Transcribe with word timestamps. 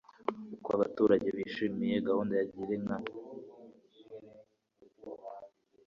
uko 0.55 0.69
abaturage 0.77 1.27
bishimiye 1.37 1.95
gahunda 2.07 2.33
ya 2.39 2.45
girinka 2.53 2.95